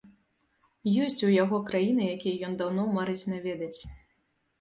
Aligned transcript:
Ёсць 1.07 1.25
у 1.27 1.27
яго 1.33 1.59
краіны, 1.67 2.07
якія 2.13 2.47
ён 2.47 2.57
даўно 2.61 2.87
марыць 2.95 3.27
наведаць. 3.33 3.79